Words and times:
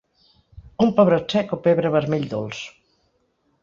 Un 0.85 0.93
pebrot 1.01 1.37
sec 1.37 1.55
o 1.59 1.61
pebre 1.69 1.95
vermell 1.99 2.29
dolç. 2.35 2.67